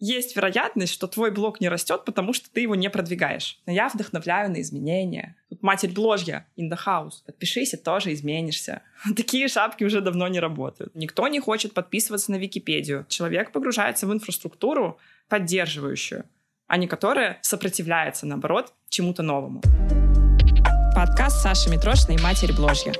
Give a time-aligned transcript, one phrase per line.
[0.00, 3.58] есть вероятность, что твой блог не растет, потому что ты его не продвигаешь.
[3.66, 5.36] Но я вдохновляю на изменения.
[5.48, 7.24] Тут матерь бложья in the house.
[7.26, 8.82] Подпишись, и тоже изменишься.
[9.16, 10.94] Такие шапки уже давно не работают.
[10.94, 13.06] Никто не хочет подписываться на Википедию.
[13.08, 14.98] Человек погружается в инфраструктуру
[15.28, 16.24] поддерживающую,
[16.68, 19.62] а не которая сопротивляется, наоборот, чему-то новому.
[20.94, 22.92] Подкаст Саши Митрошиной и матери бложья.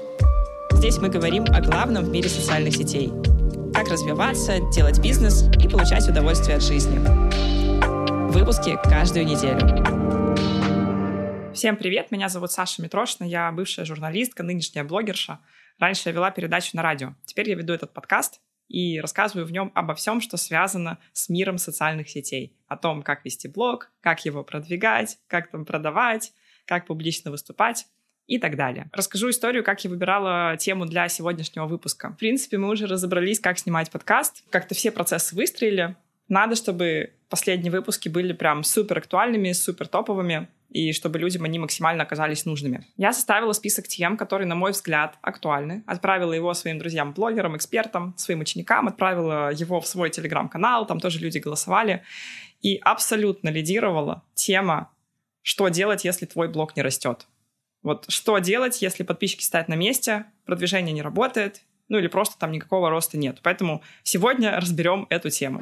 [0.72, 3.10] Здесь мы говорим о главном в мире социальных сетей—
[3.78, 6.98] как развиваться, делать бизнес и получать удовольствие от жизни.
[8.28, 9.60] Выпуски каждую неделю.
[11.54, 15.38] Всем привет, меня зовут Саша Митрошина, я бывшая журналистка, нынешняя блогерша.
[15.78, 19.70] Раньше я вела передачу на радио, теперь я веду этот подкаст и рассказываю в нем
[19.76, 22.56] обо всем, что связано с миром социальных сетей.
[22.66, 26.32] О том, как вести блог, как его продвигать, как там продавать,
[26.66, 27.86] как публично выступать
[28.28, 28.88] и так далее.
[28.92, 32.10] Расскажу историю, как я выбирала тему для сегодняшнего выпуска.
[32.10, 34.44] В принципе, мы уже разобрались, как снимать подкаст.
[34.50, 35.96] Как-то все процессы выстроили.
[36.28, 42.02] Надо, чтобы последние выпуски были прям супер актуальными, супер топовыми, и чтобы людям они максимально
[42.02, 42.86] оказались нужными.
[42.98, 45.82] Я составила список тем, которые, на мой взгляд, актуальны.
[45.86, 51.38] Отправила его своим друзьям-блогерам, экспертам, своим ученикам, отправила его в свой телеграм-канал, там тоже люди
[51.38, 52.02] голосовали.
[52.60, 54.90] И абсолютно лидировала тема
[55.40, 57.26] «Что делать, если твой блог не растет?».
[57.82, 62.50] Вот что делать, если подписчики стоят на месте, продвижение не работает, ну или просто там
[62.50, 63.38] никакого роста нет.
[63.42, 65.60] Поэтому сегодня разберем эту тему.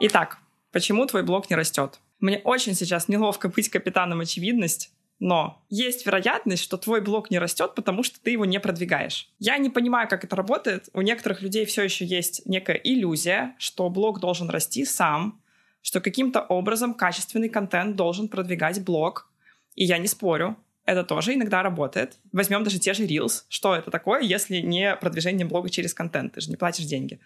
[0.00, 0.38] Итак,
[0.72, 2.00] почему твой блог не растет?
[2.18, 7.74] Мне очень сейчас неловко быть капитаном очевидность, но есть вероятность, что твой блог не растет,
[7.74, 9.30] потому что ты его не продвигаешь.
[9.38, 10.88] Я не понимаю, как это работает.
[10.92, 15.40] У некоторых людей все еще есть некая иллюзия, что блог должен расти сам,
[15.86, 19.30] что каким-то образом качественный контент должен продвигать блог.
[19.76, 22.18] И я не спорю, это тоже иногда работает.
[22.32, 23.44] Возьмем даже те же Reels.
[23.48, 26.34] Что это такое, если не продвижение блога через контент?
[26.34, 27.20] Ты же не платишь деньги.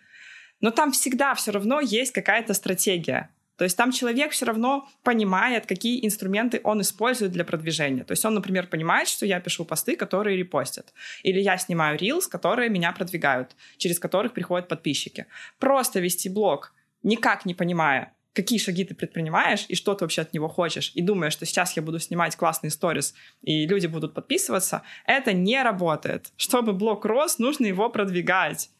[0.60, 3.30] Но там всегда все равно есть какая-то стратегия.
[3.56, 8.04] То есть там человек все равно понимает, какие инструменты он использует для продвижения.
[8.04, 10.92] То есть он, например, понимает, что я пишу посты, которые репостят.
[11.22, 15.24] Или я снимаю Reels, которые меня продвигают, через которых приходят подписчики.
[15.58, 20.32] Просто вести блог, никак не понимая, какие шаги ты предпринимаешь и что ты вообще от
[20.32, 24.82] него хочешь, и думаешь, что сейчас я буду снимать классные сторис, и люди будут подписываться,
[25.06, 26.32] это не работает.
[26.36, 28.70] Чтобы блог рос, нужно его продвигать.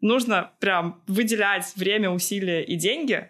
[0.00, 3.28] Нужно прям выделять время, усилия и деньги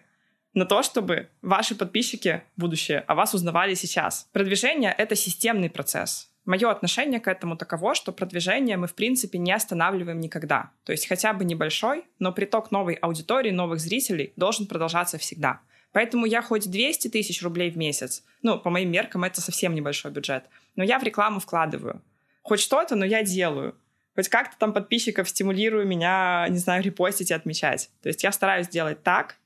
[0.53, 4.29] на то, чтобы ваши подписчики будущее о вас узнавали сейчас.
[4.31, 6.30] Продвижение— это системный процесс.
[6.45, 10.71] Мое отношение к этому таково, что продвижение мы, в принципе, не останавливаем никогда.
[10.85, 15.61] То есть хотя бы небольшой, но приток новой аудитории, новых зрителей должен продолжаться всегда.
[15.91, 20.11] Поэтому я хоть 200 тысяч рублей в месяц, ну, по моим меркам, это совсем небольшой
[20.11, 22.01] бюджет, но я в рекламу вкладываю.
[22.41, 23.75] Хоть что-то, но я делаю.
[24.15, 27.89] Хоть как-то там подписчиков стимулирую меня, не знаю, репостить и отмечать.
[28.01, 29.37] То есть я стараюсь делать так,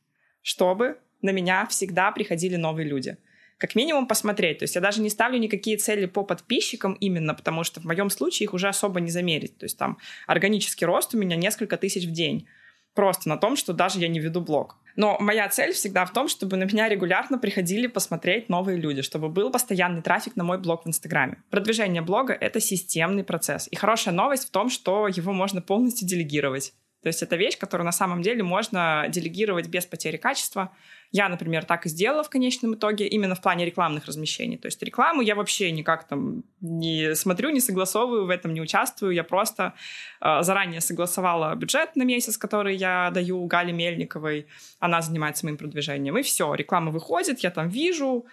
[0.42, 3.18] чтобы на меня всегда приходили новые люди
[3.58, 4.60] как минимум посмотреть.
[4.60, 8.10] То есть я даже не ставлю никакие цели по подписчикам именно, потому что в моем
[8.10, 9.58] случае их уже особо не замерить.
[9.58, 12.48] То есть там органический рост у меня несколько тысяч в день.
[12.94, 14.78] Просто на том, что даже я не веду блог.
[14.96, 19.28] Но моя цель всегда в том, чтобы на меня регулярно приходили посмотреть новые люди, чтобы
[19.28, 21.44] был постоянный трафик на мой блог в Инстаграме.
[21.50, 23.68] Продвижение блога— это системный процесс.
[23.70, 26.74] И хорошая новость в том, что его можно полностью делегировать.
[27.06, 30.72] То есть это вещь, которую на самом деле можно делегировать без потери качества.
[31.12, 34.58] Я, например, так и сделала в конечном итоге, именно в плане рекламных размещений.
[34.58, 39.12] То есть рекламу я вообще никак там не смотрю, не согласовываю, в этом не участвую.
[39.12, 39.76] Я просто
[40.20, 44.48] э, заранее согласовала бюджет на месяц, который я даю Гале Мельниковой.
[44.80, 46.18] Она занимается моим продвижением.
[46.18, 48.26] И все, реклама выходит, я там вижу,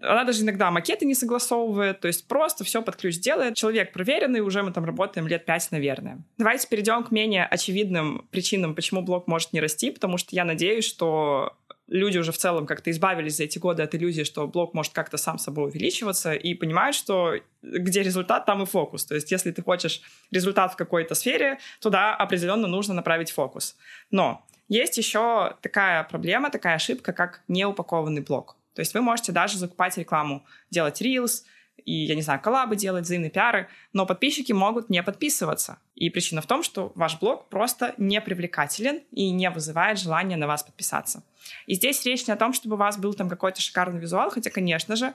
[0.00, 3.54] она даже иногда макеты не согласовывает, то есть просто все под ключ делает.
[3.56, 6.22] Человек проверенный, уже мы там работаем лет пять, наверное.
[6.36, 10.84] Давайте перейдем к менее очевидным причинам, почему блог может не расти, потому что я надеюсь,
[10.84, 11.56] что
[11.86, 15.16] люди уже в целом как-то избавились за эти годы от иллюзии, что блог может как-то
[15.16, 19.04] сам собой увеличиваться, и понимают, что где результат, там и фокус.
[19.04, 23.76] То есть если ты хочешь результат в какой-то сфере, туда определенно нужно направить фокус.
[24.10, 28.56] Но есть еще такая проблема, такая ошибка, как неупакованный блог.
[28.74, 31.44] То есть вы можете даже закупать рекламу, делать Reels,
[31.84, 35.78] и, я не знаю, коллабы делать, взаимные пиары, но подписчики могут не подписываться.
[35.94, 40.46] И причина в том, что ваш блог просто не привлекателен и не вызывает желания на
[40.46, 41.22] вас подписаться.
[41.66, 44.50] И здесь речь не о том, чтобы у вас был там какой-то шикарный визуал, хотя,
[44.50, 45.14] конечно же,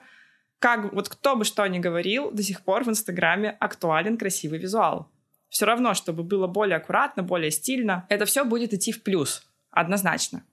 [0.59, 5.09] как вот кто бы что ни говорил, до сих пор в Инстаграме актуален красивый визуал.
[5.47, 10.43] Все равно, чтобы было более аккуратно, более стильно, это все будет идти в плюс, однозначно.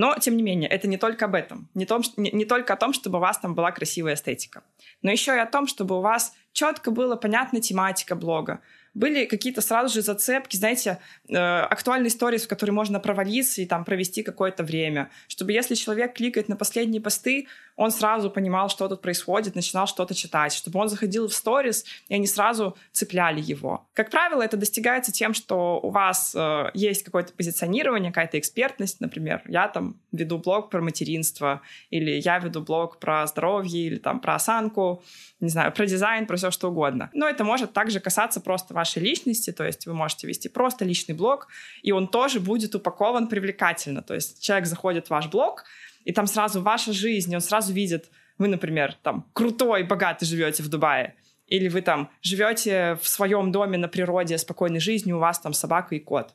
[0.00, 1.68] Но, тем не менее, это не только об этом.
[1.74, 4.62] Не, том, не, не только о том, чтобы у вас там была красивая эстетика.
[5.02, 8.62] Но еще и о том, чтобы у вас четко была понятна тематика блога.
[8.94, 10.98] были какие-то сразу же зацепки, знаете,
[11.28, 15.10] э, актуальные истории, в которые можно провалиться и там провести какое-то время.
[15.28, 17.46] Чтобы если человек кликает на последние посты,
[17.80, 22.14] он сразу понимал, что тут происходит, начинал что-то читать, чтобы он заходил в сторис, и
[22.14, 23.88] они сразу цепляли его.
[23.94, 29.40] Как правило, это достигается тем, что у вас э, есть какое-то позиционирование, какая-то экспертность, например,
[29.46, 34.34] я там веду блог про материнство, или я веду блог про здоровье, или там про
[34.34, 35.02] осанку,
[35.40, 37.08] не знаю, про дизайн, про все что угодно.
[37.14, 41.14] Но это может также касаться просто вашей личности, то есть вы можете вести просто личный
[41.14, 41.48] блог,
[41.80, 44.02] и он тоже будет упакован привлекательно.
[44.02, 45.64] То есть человек заходит в ваш блог,
[46.04, 50.68] и там сразу ваша жизнь, он сразу видит, вы, например, там крутой, богатый живете в
[50.68, 51.14] Дубае,
[51.46, 55.94] или вы там живете в своем доме на природе, спокойной жизнью, у вас там собака
[55.94, 56.34] и кот,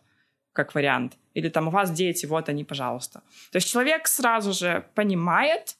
[0.53, 1.17] как вариант.
[1.33, 3.21] Или там у вас дети, вот они, пожалуйста.
[3.51, 5.77] То есть человек сразу же понимает,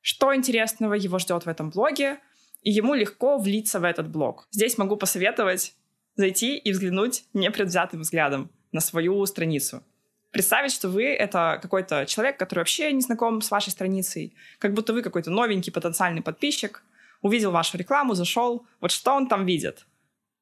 [0.00, 2.18] что интересного его ждет в этом блоге,
[2.62, 4.46] и ему легко влиться в этот блог.
[4.50, 5.74] Здесь могу посоветовать
[6.14, 9.82] зайти и взглянуть непредвзятым взглядом на свою страницу.
[10.36, 14.92] Представить, что вы— это какой-то человек, который вообще не знаком с вашей страницей, как будто
[14.92, 16.82] вы какой-то новенький потенциальный подписчик,
[17.22, 19.86] увидел вашу рекламу, зашел, вот что он там видит?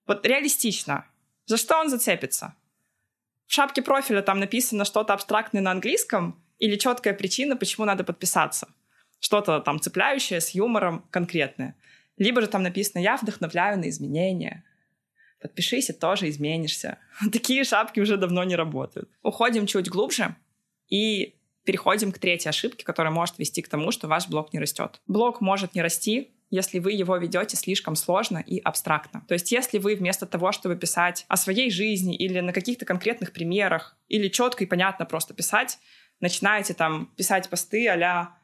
[0.08, 1.05] Вот реалистично.
[1.46, 2.56] За что он зацепится?
[3.46, 8.67] В шапке профиля там написано что-то абстрактное на английском или четкая причина, почему надо подписаться?
[9.20, 11.76] Что-то там цепляющее, с юмором, конкретное.
[12.17, 14.64] Либо же там написано «Я вдохновляю на изменения»,
[15.44, 16.96] подпишись и тоже изменишься.
[17.32, 19.11] Такие шапки уже давно не работают.
[19.23, 20.37] Уходим чуть глубже
[20.88, 25.02] и переходим к третьей ошибке, которая может вести к тому, что ваш блог не растет.
[25.06, 29.23] Блог может не расти, если вы его ведете слишком сложно и абстрактно.
[29.29, 33.31] То есть если вы вместо того, чтобы писать о своей жизни или на каких-то конкретных
[33.32, 35.79] примерах, или четко и понятно просто писать,
[36.20, 38.35] начинаете там писать посты а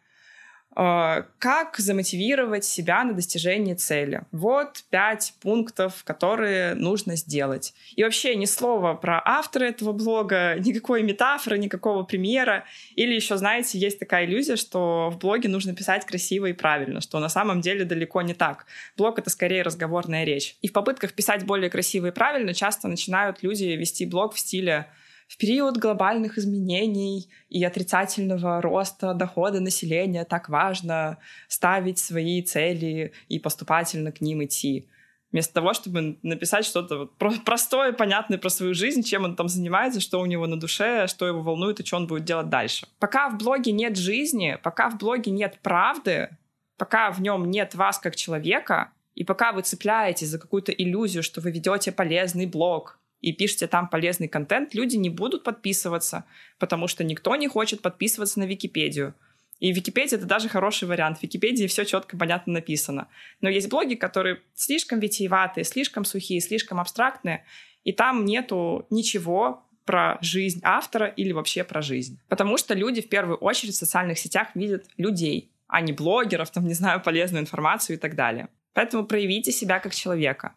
[0.75, 4.22] как замотивировать себя на достижение цели?
[4.31, 7.75] Вот пять пунктов, которые нужно сделать.
[7.96, 12.64] И вообще ни слова про автора этого блога, никакой метафоры, никакого примера.
[12.94, 17.19] Или еще, знаете, есть такая иллюзия, что в блоге нужно писать красиво и правильно, что
[17.19, 18.66] на самом деле далеко не так.
[18.96, 20.56] Блог— это скорее разговорная речь.
[20.62, 24.87] И в попытках писать более красиво и правильно часто начинают люди вести блог в стиле
[25.30, 33.38] в период глобальных изменений и отрицательного роста дохода населения так важно ставить свои цели и
[33.38, 34.88] поступательно к ним идти.
[35.30, 37.06] Вместо того, чтобы написать что-то
[37.44, 41.28] простое, понятное про свою жизнь, чем он там занимается, что у него на душе, что
[41.28, 42.88] его волнует и что он будет делать дальше.
[42.98, 46.36] Пока в блоге нет жизни, пока в блоге нет правды,
[46.76, 51.40] пока в нем нет вас как человека, и пока вы цепляетесь за какую-то иллюзию, что
[51.40, 56.25] вы ведете полезный блог, и пишете там полезный контент, люди не будут подписываться,
[56.58, 59.14] потому что никто не хочет подписываться на Википедию.
[59.58, 61.19] И Википедия— это даже хороший вариант.
[61.19, 63.08] В Википедии все четко, понятно написано.
[63.43, 67.44] Но есть блоги, которые слишком витиеватые, слишком сухие, слишком абстрактные,
[67.84, 72.19] и там нету ничего про жизнь автора или вообще про жизнь.
[72.28, 76.66] Потому что люди в первую очередь в социальных сетях видят людей, а не блогеров, там,
[76.66, 78.49] не знаю, полезную информацию и так далее.
[78.73, 80.55] Поэтому проявите себя как человека.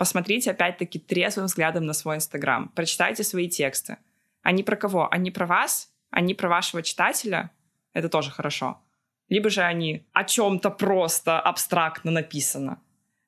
[0.00, 2.70] Посмотрите, опять-таки, трезвым взглядом на свой Инстаграм.
[2.74, 3.98] Прочитайте свои тексты.
[4.40, 5.06] Они про кого?
[5.12, 5.92] Они про вас?
[6.08, 7.50] Они про вашего читателя?
[7.92, 8.80] Это тоже хорошо.
[9.28, 12.80] Либо же они о чем-то просто абстрактно написано.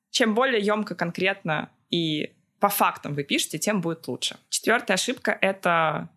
[0.09, 4.39] Чем более емко, конкретно и по фактам вы пишете, тем будет лучше.
[4.49, 6.09] Четвертая ошибка— это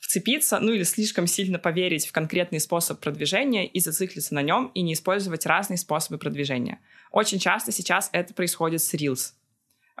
[0.00, 4.82] вцепиться, ну или слишком сильно поверить в конкретный способ продвижения и зациклиться на нем и
[4.82, 6.80] не использовать разные способы продвижения.
[7.12, 9.34] Очень часто сейчас это происходит с Reels.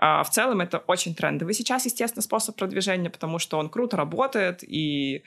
[0.02, 4.64] А в целом это очень трендовый сейчас, естественно, способ продвижения, потому что он круто работает,
[4.66, 5.22] и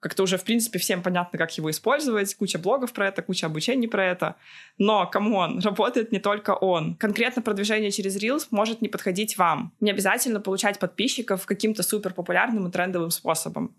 [0.00, 2.34] как-то уже, в принципе, всем понятно, как его использовать.
[2.34, 4.34] Куча блогов про это, куча обучений про это.
[4.76, 6.96] Но, come on, работает не только он.
[6.96, 9.72] Конкретно продвижение через Reels может не подходить вам.
[9.78, 13.76] Не обязательно получать подписчиков каким-то супер популярным и трендовым способом.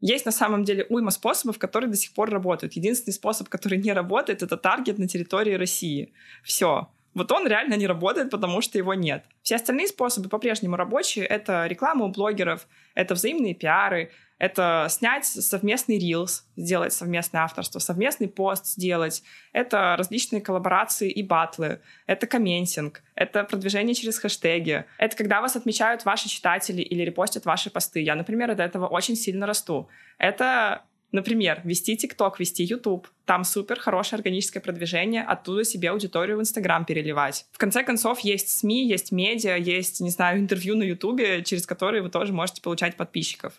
[0.00, 2.74] Есть на самом деле уйма способов, которые до сих пор работают.
[2.74, 6.12] Единственный способ, который не работает, это таргет на территории России.
[6.44, 6.88] Все.
[7.14, 9.24] Вот он реально не работает, потому что его нет.
[9.42, 11.26] Все остальные способы по-прежнему рабочие.
[11.26, 14.10] Это реклама у блогеров, это взаимные пиары,
[14.42, 19.22] это снять совместный рилс, сделать совместное авторство, совместный пост сделать.
[19.52, 21.80] Это различные коллаборации и батлы.
[22.08, 23.02] Это комментинг.
[23.14, 24.84] Это продвижение через хэштеги.
[24.98, 28.00] Это когда вас отмечают ваши читатели или репостят ваши посты.
[28.00, 29.88] Я, например, от этого очень сильно расту.
[30.18, 33.06] Это Например, вести ТикТок, вести YouTube.
[33.26, 37.46] Там супер хорошее органическое продвижение, оттуда себе аудиторию в Инстаграм переливать.
[37.52, 42.02] В конце концов, есть СМИ, есть медиа, есть, не знаю, интервью на Ютубе, через которые
[42.02, 43.52] вы тоже можете получать подписчиков.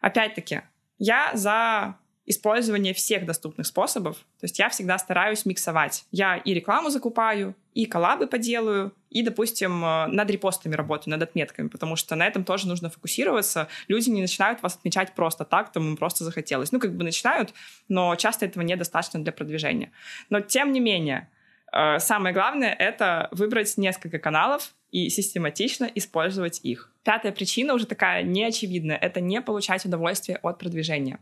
[0.00, 0.62] Опять-таки,
[0.98, 4.16] я за использование всех доступных способов.
[4.40, 6.04] То есть я всегда стараюсь миксовать.
[6.12, 11.68] Я и рекламу закупаю, и коллабы поделаю, и, допустим, э, над репостами работаю, над отметками,
[11.68, 13.68] потому что на этом тоже нужно фокусироваться.
[13.88, 16.70] Люди не начинают вас отмечать просто так, там им просто захотелось.
[16.70, 17.52] Ну, как бы начинают,
[17.88, 19.90] но часто этого недостаточно для продвижения.
[20.30, 21.28] Но, тем не менее,
[21.72, 26.92] э, самое главное— это выбрать несколько каналов и систематично использовать их.
[27.02, 31.18] Пятая причина уже такая неочевидная— это не получать удовольствие от продвижения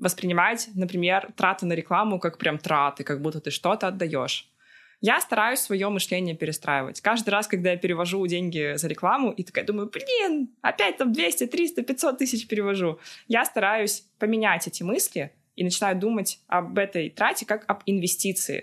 [0.00, 4.50] воспринимать, например, траты на рекламу как прям траты, как будто ты что-то отдаешь.
[5.02, 7.00] Я стараюсь свое мышление перестраивать.
[7.00, 11.46] Каждый раз, когда я перевожу деньги за рекламу, и такая думаю, блин, опять там 200,
[11.46, 17.46] 300, 500 тысяч перевожу, я стараюсь поменять эти мысли и начинаю думать об этой трате
[17.46, 18.60] как об инвестиции.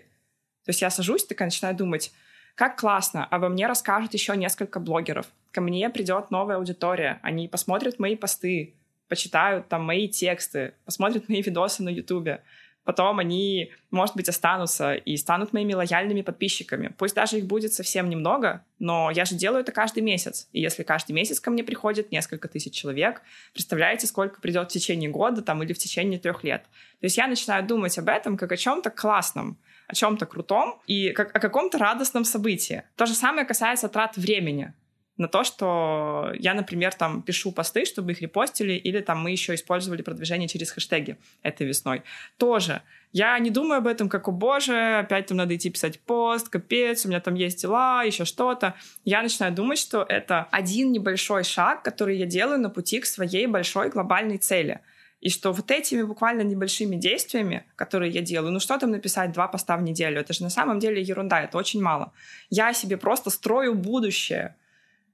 [0.66, 2.12] То есть я сажусь, такая начинаю думать,
[2.54, 5.28] как классно, обо мне расскажут еще несколько блогеров.
[5.52, 8.76] Ко мне придет новая аудитория, они посмотрят мои посты,
[9.08, 12.42] почитают там мои тексты, посмотрят мои видосы на Ютубе.
[12.88, 16.94] Потом они, может быть, останутся и станут моими лояльными подписчиками.
[16.98, 20.48] Пусть даже их будет совсем немного, но я же делаю это каждый месяц.
[20.54, 25.10] И если каждый месяц ко мне приходит несколько тысяч человек, представляете, сколько придет в течение
[25.10, 26.64] года там, или в течение трех лет.
[27.02, 31.10] То есть я начинаю думать об этом как о чем-то классном, о чем-то крутом и
[31.10, 32.84] как о каком-то радостном событии.
[32.96, 34.74] То же самое касается трат времени
[35.18, 39.56] на то, что я, например, там пишу посты, чтобы их репостили, или там мы еще
[39.56, 42.04] использовали продвижение через хэштеги этой весной.
[42.38, 42.82] Тоже.
[43.14, 47.06] Я не думаю об этом как, о боже, опять там надо идти писать пост, капец,
[47.06, 48.76] у меня там есть дела, еще что-то.
[49.06, 53.48] Я начинаю думать, что это один небольшой шаг, который я делаю на пути к своей
[53.48, 54.82] большой глобальной цели.
[55.20, 59.48] И что вот этими буквально небольшими действиями, которые я делаю, ну что там написать два
[59.48, 62.14] поста в неделю, это же на самом деле ерунда, это очень мало.
[62.52, 64.56] Я себе просто строю будущее—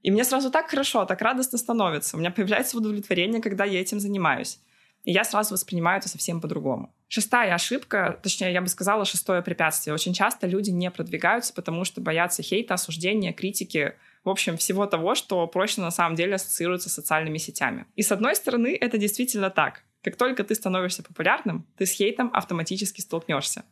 [0.03, 2.17] и мне сразу так хорошо, так радостно становится.
[2.17, 4.59] У меня появляется удовлетворение, когда я этим занимаюсь.
[5.05, 6.93] И я сразу воспринимаю это совсем по-другому.
[7.07, 9.93] Шестая ошибка, точнее, я бы сказала, шестое препятствие.
[9.93, 15.15] Очень часто люди не продвигаются, потому что боятся хейта, осуждения, критики, в общем, всего того,
[15.15, 17.85] что прочно на самом деле ассоциируется с социальными сетями.
[17.95, 19.83] И с одной стороны, это действительно так.
[20.01, 23.63] Как только ты становишься популярным, ты с хейтом автоматически столкнешься.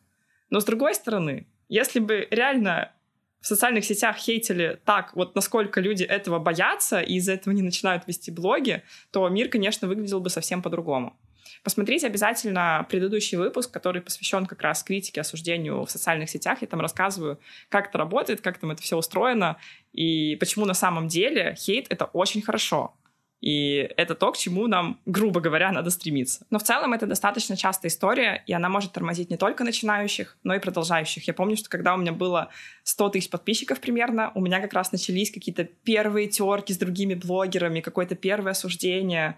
[0.49, 2.91] Но с другой стороны, если бы реально
[3.41, 8.07] в социальных сетях хейтили так, вот насколько люди этого боятся и из-за этого не начинают
[8.07, 11.17] вести блоги, то мир, конечно, выглядел бы совсем по-другому.
[11.63, 16.59] Посмотрите обязательно предыдущий выпуск, который посвящен как раз критике, осуждению в социальных сетях.
[16.61, 19.57] Я там рассказываю, как это работает, как там это все устроено,
[19.91, 22.95] и почему на самом деле хейт— это очень хорошо.
[23.41, 26.45] И это то, к чему нам, грубо говоря, надо стремиться.
[26.51, 30.53] Но в целом это достаточно частая история, и она может тормозить не только начинающих, но
[30.53, 31.27] и продолжающих.
[31.27, 32.49] Я помню, что когда у меня было
[32.83, 37.81] 100 тысяч подписчиков примерно, у меня как раз начались какие-то первые терки с другими блогерами,
[37.81, 39.37] какое-то первое осуждение.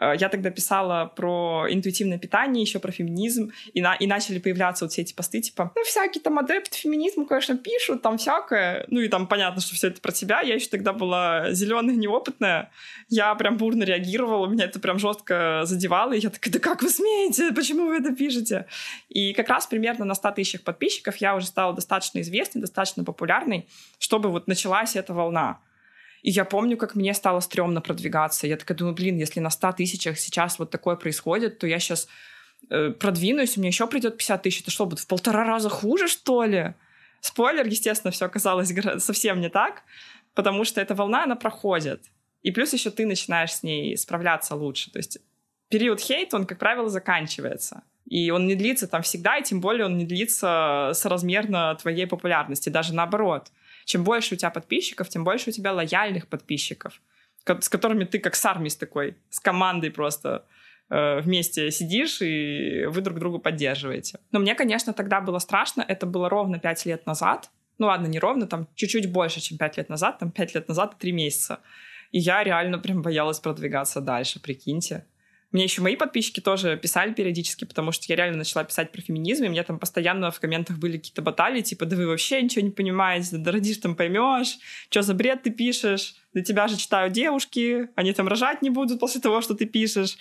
[0.00, 4.84] Э, я тогда писала про интуитивное питание, еще про феминизм, и, на, и начали появляться
[4.84, 8.84] вот все эти посты, типа, ну, всякие там адепты феминизма, конечно, пишут, там всякое.
[8.88, 10.40] Ну, и там понятно, что все это про тебя.
[10.40, 12.70] Я еще тогда была зеленая, неопытная.
[13.08, 16.88] Я прям бурно реагировала, меня это прям жестко задевало, и я такая, да как вы
[16.88, 17.52] смеете?
[17.52, 18.66] Почему вы это пишете?
[19.08, 23.68] И как раз примерно на 100 тысячах подписчиков я уже стала достаточно известной, достаточно популярной,
[23.98, 25.60] чтобы вот началась эта волна.
[26.22, 28.46] И я помню, как мне стало стрёмно продвигаться.
[28.46, 32.08] Я такая думаю, блин, если на 100 тысячах сейчас вот такое происходит, то я сейчас
[32.70, 34.60] э, продвинусь, меня еще придет 50 тысяч.
[34.60, 36.74] Это что, будет в полтора раза хуже, что ли?
[37.20, 39.82] Спойлер, естественно, все оказалось совсем не так,
[40.34, 42.02] потому что эта волна, она проходит.
[42.42, 44.90] И плюс еще ты начинаешь с ней справляться лучше.
[44.90, 45.18] То есть
[45.68, 47.82] период хейта, он, как правило, заканчивается.
[48.06, 52.68] И он не длится там всегда, и тем более он не длится соразмерно твоей популярности,
[52.68, 53.52] даже наоборот.
[53.84, 57.00] Чем больше у тебя подписчиков, тем больше у тебя лояльных подписчиков,
[57.46, 60.44] с которыми ты как с армией с такой, с командой просто
[60.90, 64.20] э, вместе сидишь, и вы друг друга поддерживаете.
[64.32, 65.84] Но мне, конечно, тогда было страшно.
[65.86, 67.50] Это было ровно пять лет назад.
[67.78, 70.18] Ну ладно, не ровно, там чуть-чуть больше, чем пять лет назад.
[70.18, 71.60] Там пять лет назад три месяца.
[72.12, 75.06] И я реально прям боялась продвигаться дальше, прикиньте.
[75.52, 79.44] Мне еще мои подписчики тоже писали периодически, потому что я реально начала писать про феминизм,
[79.44, 82.70] и меня там постоянно в комментах были какие-то баталии, типа, да вы вообще ничего не
[82.70, 84.58] понимаете, да родишь там поймешь,
[84.90, 89.00] что за бред ты пишешь, для тебя же читают девушки, они там рожать не будут
[89.00, 90.16] после того, что ты пишешь.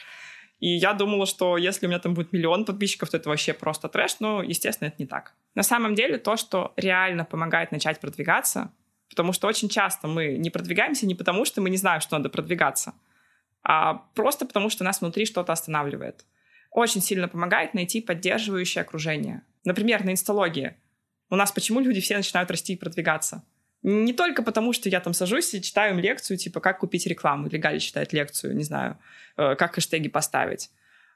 [0.59, 3.87] И я думала, что если у меня там будет миллион подписчиков, то это вообще просто
[3.87, 5.33] трэш, но, естественно, это не так.
[5.55, 8.71] На самом деле, то, что реально помогает начать продвигаться,
[9.09, 12.29] потому что очень часто мы не продвигаемся не потому, что мы не знаем, что надо
[12.29, 12.93] продвигаться,
[13.63, 16.25] а просто потому, что нас внутри что-то останавливает.
[16.71, 19.41] Очень сильно помогает найти поддерживающее окружение.
[19.65, 20.75] Например, на инсталогии.
[21.29, 23.43] У нас почему люди все начинают расти и продвигаться?
[23.81, 27.47] Не только потому, что я там сажусь и читаю им лекцию, типа, как купить рекламу,
[27.47, 28.97] или Галя читает лекцию, не знаю,
[29.37, 30.69] э, как хэштеги поставить,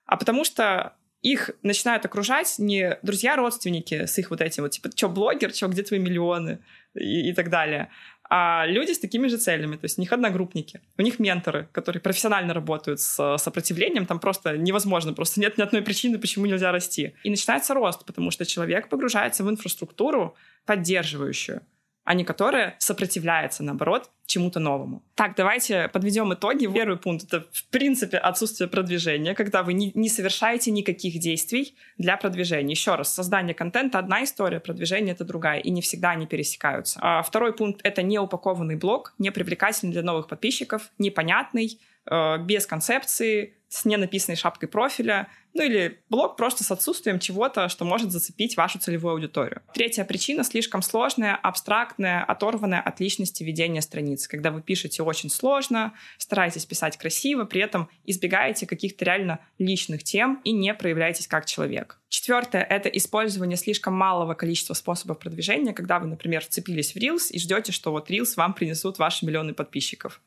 [0.05, 5.09] а потому что их начинают окружать не друзья-родственники с их вот этим вот, типа, что,
[5.09, 6.59] блогер, что, где твои миллионы
[6.93, 7.89] и, и так далее,
[8.35, 12.01] а люди с такими же целями, то есть у них одногруппники, у них менторы, которые
[12.01, 17.13] профессионально работают с сопротивлением, там просто невозможно, просто нет ни одной причины, почему нельзя расти.
[17.23, 20.35] И начинается рост, потому что человек погружается в инфраструктуру
[20.65, 21.61] поддерживающую,
[22.03, 25.03] а не которая сопротивляется, наоборот, чему-то новому.
[25.15, 26.67] Так, давайте подведем итоги.
[26.67, 32.17] Первый пункт— это, в принципе, отсутствие продвижения, когда вы не, не совершаете никаких действий для
[32.17, 32.71] продвижения.
[32.71, 36.99] Еще раз, создание контента— одна история, продвижение— это другая, и не всегда они пересекаются.
[37.01, 43.55] А второй пункт— это неупакованный блог, не привлекательный для новых подписчиков, непонятный, э, без концепции,
[43.73, 48.77] с ненаписанной шапкой профиля, ну или блог просто с отсутствием чего-то, что может зацепить вашу
[48.77, 49.63] целевую аудиторию.
[49.73, 54.29] Третья причина— слишком сложная, абстрактная, оторванная от личности ведения страницы.
[54.29, 60.39] Когда вы пишете очень сложно, стараетесь писать красиво, при этом избегаете каких-то реально личных тем
[60.43, 61.99] и не проявляетесь как человек.
[62.09, 67.39] Четвертое— это использование слишком малого количества способов продвижения, когда вы, например, вцепились в Reels и
[67.39, 70.21] ждете, что вот Reels вам принесут ваши миллионы подписчиков.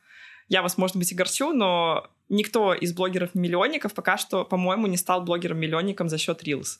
[0.48, 5.22] Я вас, может быть, и горчу, но никто из блогеров-миллионников пока что, по-моему, не стал
[5.22, 6.78] блогером-миллионником за счет Reels.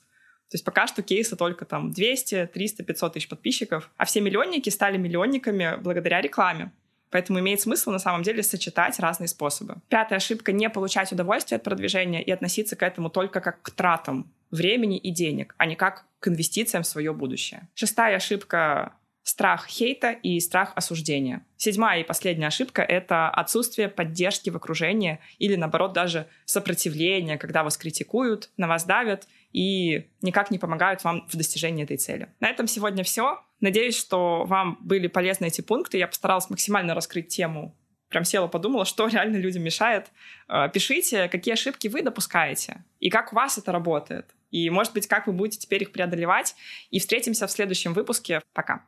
[0.48, 4.70] То есть пока что кейсы только там 200, 300, 500 тысяч подписчиков, а все миллионники
[4.70, 6.72] стали миллионниками благодаря рекламе.
[7.10, 9.76] Поэтому имеет смысл на самом деле сочетать разные способы.
[9.88, 14.30] Пятая ошибка— не получать удовольствие от продвижения и относиться к этому только как к тратам
[14.50, 17.68] времени и денег, а не как к инвестициям в свое будущее.
[17.74, 18.94] Шестая ошибка
[19.26, 21.44] страх хейта и страх осуждения.
[21.56, 27.76] Седьмая и последняя ошибка— это отсутствие поддержки в окружении или, наоборот, даже сопротивления, когда вас
[27.76, 32.28] критикуют, на вас давят и никак не помогают вам в достижении этой цели.
[32.38, 33.42] На этом сегодня все.
[33.60, 35.98] Надеюсь, что вам были полезны эти пункты.
[35.98, 37.74] Я постаралась максимально раскрыть тему
[38.08, 40.06] прям села, подумала, что реально людям мешает.
[40.48, 44.26] Э, пишите, какие ошибки вы допускаете и как у вас это работает.
[44.50, 46.54] И, может быть, как вы будете теперь их преодолевать.
[46.90, 48.40] И встретимся в следующем выпуске.
[48.54, 48.84] Пока.